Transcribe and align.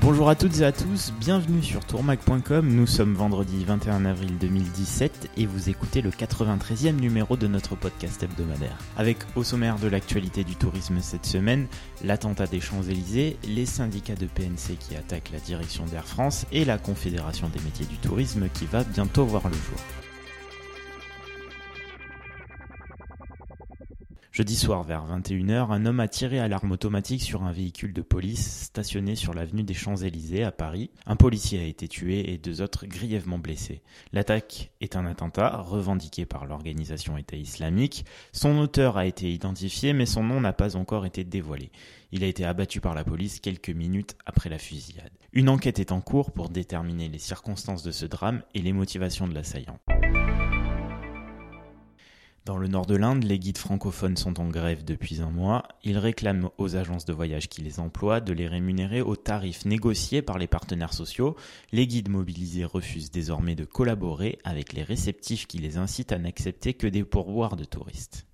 Bonjour 0.00 0.28
à 0.30 0.36
toutes 0.36 0.60
et 0.60 0.64
à 0.64 0.70
tous, 0.70 1.12
bienvenue 1.18 1.60
sur 1.60 1.84
tourmac.com. 1.84 2.68
Nous 2.68 2.86
sommes 2.86 3.14
vendredi 3.14 3.64
21 3.64 4.04
avril 4.04 4.38
2017 4.38 5.30
et 5.36 5.44
vous 5.44 5.70
écoutez 5.70 6.02
le 6.02 6.10
93e 6.10 6.92
numéro 6.92 7.36
de 7.36 7.48
notre 7.48 7.74
podcast 7.74 8.22
hebdomadaire. 8.22 8.78
Avec 8.96 9.18
au 9.34 9.42
sommaire 9.42 9.76
de 9.80 9.88
l'actualité 9.88 10.44
du 10.44 10.54
tourisme 10.54 10.98
cette 11.00 11.26
semaine, 11.26 11.66
l'attentat 12.04 12.46
des 12.46 12.60
Champs-Élysées, 12.60 13.38
les 13.48 13.66
syndicats 13.66 14.14
de 14.14 14.26
PNC 14.26 14.76
qui 14.78 14.94
attaquent 14.94 15.32
la 15.32 15.40
direction 15.40 15.84
d'Air 15.86 16.06
France 16.06 16.46
et 16.52 16.64
la 16.64 16.78
Confédération 16.78 17.48
des 17.48 17.60
métiers 17.60 17.86
du 17.86 17.96
tourisme 17.96 18.48
qui 18.54 18.66
va 18.66 18.84
bientôt 18.84 19.26
voir 19.26 19.48
le 19.48 19.54
jour. 19.54 20.07
Jeudi 24.38 24.54
soir 24.54 24.84
vers 24.84 25.04
21h, 25.04 25.72
un 25.72 25.84
homme 25.84 25.98
a 25.98 26.06
tiré 26.06 26.38
à 26.38 26.46
l'arme 26.46 26.70
automatique 26.70 27.24
sur 27.24 27.42
un 27.42 27.50
véhicule 27.50 27.92
de 27.92 28.02
police 28.02 28.66
stationné 28.66 29.16
sur 29.16 29.34
l'avenue 29.34 29.64
des 29.64 29.74
Champs-Élysées 29.74 30.44
à 30.44 30.52
Paris. 30.52 30.92
Un 31.06 31.16
policier 31.16 31.58
a 31.58 31.64
été 31.64 31.88
tué 31.88 32.32
et 32.32 32.38
deux 32.38 32.62
autres 32.62 32.86
grièvement 32.86 33.38
blessés. 33.38 33.82
L'attaque 34.12 34.70
est 34.80 34.94
un 34.94 35.06
attentat 35.06 35.56
revendiqué 35.56 36.24
par 36.24 36.46
l'organisation 36.46 37.18
État 37.18 37.34
islamique. 37.34 38.04
Son 38.30 38.58
auteur 38.58 38.96
a 38.96 39.06
été 39.06 39.28
identifié 39.28 39.92
mais 39.92 40.06
son 40.06 40.22
nom 40.22 40.40
n'a 40.40 40.52
pas 40.52 40.76
encore 40.76 41.04
été 41.04 41.24
dévoilé. 41.24 41.72
Il 42.12 42.22
a 42.22 42.28
été 42.28 42.44
abattu 42.44 42.80
par 42.80 42.94
la 42.94 43.02
police 43.02 43.40
quelques 43.40 43.70
minutes 43.70 44.14
après 44.24 44.50
la 44.50 44.58
fusillade. 44.58 45.10
Une 45.32 45.48
enquête 45.48 45.80
est 45.80 45.90
en 45.90 46.00
cours 46.00 46.30
pour 46.30 46.48
déterminer 46.48 47.08
les 47.08 47.18
circonstances 47.18 47.82
de 47.82 47.90
ce 47.90 48.06
drame 48.06 48.42
et 48.54 48.62
les 48.62 48.72
motivations 48.72 49.26
de 49.26 49.34
l'assaillant. 49.34 49.80
Dans 52.48 52.56
le 52.56 52.66
nord 52.66 52.86
de 52.86 52.96
l'Inde, 52.96 53.24
les 53.24 53.38
guides 53.38 53.58
francophones 53.58 54.16
sont 54.16 54.40
en 54.40 54.48
grève 54.48 54.82
depuis 54.82 55.20
un 55.20 55.28
mois. 55.28 55.64
Ils 55.84 55.98
réclament 55.98 56.48
aux 56.56 56.76
agences 56.76 57.04
de 57.04 57.12
voyage 57.12 57.50
qui 57.50 57.60
les 57.60 57.78
emploient 57.78 58.22
de 58.22 58.32
les 58.32 58.48
rémunérer 58.48 59.02
aux 59.02 59.16
tarifs 59.16 59.66
négociés 59.66 60.22
par 60.22 60.38
les 60.38 60.46
partenaires 60.46 60.94
sociaux. 60.94 61.36
Les 61.72 61.86
guides 61.86 62.08
mobilisés 62.08 62.64
refusent 62.64 63.10
désormais 63.10 63.54
de 63.54 63.66
collaborer 63.66 64.38
avec 64.44 64.72
les 64.72 64.82
réceptifs 64.82 65.46
qui 65.46 65.58
les 65.58 65.76
incitent 65.76 66.10
à 66.12 66.18
n'accepter 66.18 66.72
que 66.72 66.86
des 66.86 67.04
pourboires 67.04 67.54
de 67.54 67.64
touristes. 67.64 68.27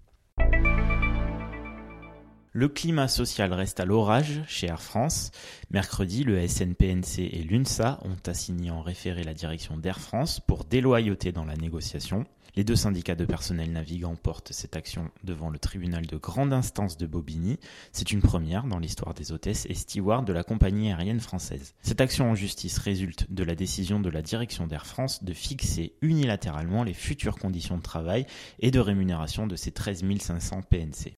Le 2.56 2.68
climat 2.68 3.08
social 3.08 3.52
reste 3.52 3.80
à 3.80 3.84
l'orage 3.84 4.44
chez 4.46 4.68
Air 4.68 4.80
France. 4.80 5.32
Mercredi, 5.72 6.22
le 6.22 6.46
SNPNC 6.46 7.18
et 7.18 7.42
l'UNSA 7.42 7.98
ont 8.04 8.30
assigné 8.30 8.70
en 8.70 8.80
référé 8.80 9.24
la 9.24 9.34
direction 9.34 9.76
d'Air 9.76 9.98
France 9.98 10.38
pour 10.38 10.64
déloyauté 10.64 11.32
dans 11.32 11.44
la 11.44 11.56
négociation. 11.56 12.26
Les 12.54 12.62
deux 12.62 12.76
syndicats 12.76 13.16
de 13.16 13.24
personnel 13.24 13.72
navigant 13.72 14.14
portent 14.14 14.52
cette 14.52 14.76
action 14.76 15.10
devant 15.24 15.50
le 15.50 15.58
tribunal 15.58 16.06
de 16.06 16.16
grande 16.16 16.52
instance 16.52 16.96
de 16.96 17.08
Bobigny. 17.08 17.58
C'est 17.90 18.12
une 18.12 18.22
première 18.22 18.62
dans 18.62 18.78
l'histoire 18.78 19.14
des 19.14 19.32
hôtesses 19.32 19.66
et 19.68 19.74
stewards 19.74 20.22
de 20.22 20.32
la 20.32 20.44
compagnie 20.44 20.92
aérienne 20.92 21.18
française. 21.18 21.74
Cette 21.82 22.00
action 22.00 22.30
en 22.30 22.36
justice 22.36 22.78
résulte 22.78 23.26
de 23.32 23.42
la 23.42 23.56
décision 23.56 23.98
de 23.98 24.10
la 24.10 24.22
direction 24.22 24.68
d'Air 24.68 24.86
France 24.86 25.24
de 25.24 25.32
fixer 25.32 25.94
unilatéralement 26.02 26.84
les 26.84 26.94
futures 26.94 27.36
conditions 27.36 27.78
de 27.78 27.82
travail 27.82 28.26
et 28.60 28.70
de 28.70 28.78
rémunération 28.78 29.48
de 29.48 29.56
ces 29.56 29.72
13 29.72 30.04
500 30.20 30.60
PNC. 30.70 31.16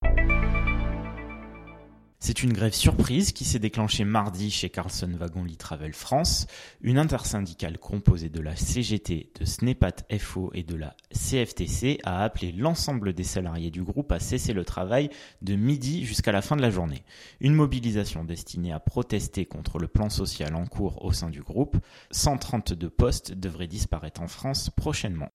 C'est 2.18 2.42
une 2.42 2.54
grève 2.54 2.72
surprise 2.72 3.32
qui 3.32 3.44
s'est 3.44 3.58
déclenchée 3.58 4.04
mardi 4.04 4.50
chez 4.50 4.70
Carlson 4.70 5.10
Wagon 5.18 5.44
Lee 5.44 5.58
Travel 5.58 5.92
France. 5.92 6.46
Une 6.80 6.98
intersyndicale 6.98 7.78
composée 7.78 8.30
de 8.30 8.40
la 8.40 8.56
CGT, 8.56 9.32
de 9.38 9.44
SNEPAT 9.44 9.96
FO 10.18 10.50
et 10.54 10.62
de 10.62 10.76
la 10.76 10.96
CFTC 11.12 11.98
a 12.04 12.24
appelé 12.24 12.52
l'ensemble 12.52 13.12
des 13.12 13.22
salariés 13.22 13.70
du 13.70 13.82
groupe 13.82 14.12
à 14.12 14.18
cesser 14.18 14.54
le 14.54 14.64
travail 14.64 15.10
de 15.42 15.56
midi 15.56 16.06
jusqu'à 16.06 16.32
la 16.32 16.42
fin 16.42 16.56
de 16.56 16.62
la 16.62 16.70
journée. 16.70 17.04
Une 17.40 17.54
mobilisation 17.54 18.24
destinée 18.24 18.72
à 18.72 18.80
protester 18.80 19.44
contre 19.44 19.78
le 19.78 19.86
plan 19.86 20.08
social 20.08 20.54
en 20.54 20.66
cours 20.66 21.04
au 21.04 21.12
sein 21.12 21.28
du 21.28 21.42
groupe. 21.42 21.76
132 22.12 22.88
postes 22.88 23.32
devraient 23.32 23.66
disparaître 23.66 24.22
en 24.22 24.28
France 24.28 24.70
prochainement. 24.70 25.30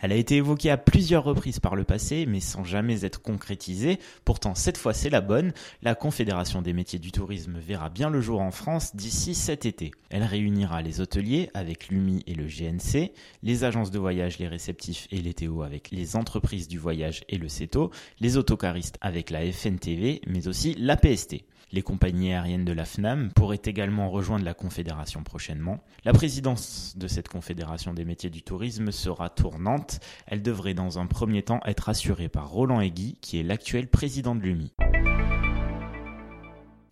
Elle 0.00 0.12
a 0.12 0.16
été 0.16 0.36
évoquée 0.36 0.70
à 0.70 0.76
plusieurs 0.76 1.24
reprises 1.24 1.58
par 1.58 1.74
le 1.74 1.82
passé, 1.82 2.24
mais 2.26 2.38
sans 2.38 2.62
jamais 2.62 3.04
être 3.04 3.20
concrétisée. 3.20 3.98
Pourtant, 4.24 4.54
cette 4.54 4.78
fois, 4.78 4.94
c'est 4.94 5.10
la 5.10 5.20
bonne. 5.20 5.52
La 5.82 5.96
Confédération 5.96 6.62
des 6.62 6.72
métiers 6.72 7.00
du 7.00 7.10
tourisme 7.10 7.58
verra 7.58 7.88
bien 7.88 8.08
le 8.08 8.20
jour 8.20 8.40
en 8.40 8.52
France 8.52 8.94
d'ici 8.94 9.34
cet 9.34 9.66
été. 9.66 9.90
Elle 10.10 10.22
réunira 10.22 10.82
les 10.82 11.00
hôteliers 11.00 11.50
avec 11.52 11.88
l'UMI 11.88 12.22
et 12.28 12.34
le 12.34 12.44
GNC, 12.44 13.12
les 13.42 13.64
agences 13.64 13.90
de 13.90 13.98
voyage, 13.98 14.38
les 14.38 14.48
réceptifs 14.48 15.08
et 15.10 15.20
les 15.20 15.34
TO 15.34 15.62
avec 15.62 15.90
les 15.90 16.14
entreprises 16.14 16.68
du 16.68 16.78
voyage 16.78 17.24
et 17.28 17.36
le 17.36 17.48
CETO, 17.48 17.90
les 18.20 18.36
autocaristes 18.36 18.98
avec 19.00 19.30
la 19.30 19.40
FNTV, 19.50 20.20
mais 20.26 20.46
aussi 20.46 20.74
la 20.78 20.96
PST. 20.96 21.44
Les 21.70 21.82
compagnies 21.82 22.32
aériennes 22.32 22.64
de 22.64 22.72
la 22.72 22.86
FNAM 22.86 23.30
pourraient 23.34 23.60
également 23.62 24.08
rejoindre 24.08 24.44
la 24.44 24.54
Confédération 24.54 25.22
prochainement. 25.22 25.80
La 26.06 26.14
présidence 26.14 26.94
de 26.96 27.06
cette 27.08 27.28
Confédération 27.28 27.92
des 27.92 28.06
métiers 28.06 28.30
du 28.30 28.42
tourisme 28.42 28.90
sera 28.90 29.28
tournante. 29.28 29.87
Elle 30.26 30.42
devrait 30.42 30.74
dans 30.74 30.98
un 30.98 31.06
premier 31.06 31.42
temps 31.42 31.60
être 31.64 31.88
assurée 31.88 32.28
par 32.28 32.50
Roland 32.50 32.80
Aiguy, 32.80 33.18
qui 33.20 33.38
est 33.38 33.42
l'actuel 33.42 33.88
président 33.88 34.34
de 34.34 34.40
l'UMI. 34.40 34.72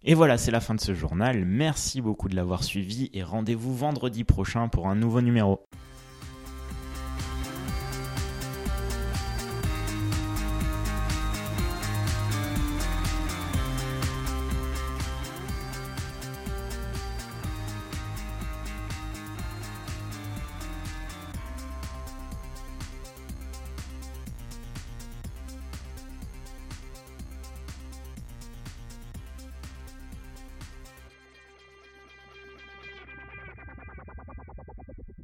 Et 0.08 0.14
voilà, 0.14 0.38
c'est 0.38 0.52
la 0.52 0.60
fin 0.60 0.76
de 0.76 0.80
ce 0.80 0.94
journal. 0.94 1.44
Merci 1.44 2.00
beaucoup 2.00 2.28
de 2.28 2.36
l'avoir 2.36 2.62
suivi 2.62 3.10
et 3.12 3.24
rendez-vous 3.24 3.74
vendredi 3.74 4.22
prochain 4.22 4.68
pour 4.68 4.86
un 4.88 4.94
nouveau 4.94 5.20
numéro. 5.20 5.66